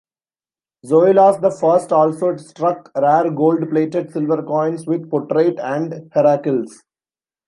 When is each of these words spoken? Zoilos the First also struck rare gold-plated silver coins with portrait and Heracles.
Zoilos 0.83 1.39
the 1.41 1.51
First 1.51 1.91
also 1.93 2.35
struck 2.37 2.89
rare 2.95 3.29
gold-plated 3.29 4.11
silver 4.11 4.41
coins 4.41 4.87
with 4.87 5.07
portrait 5.11 5.59
and 5.59 6.09
Heracles. 6.11 6.81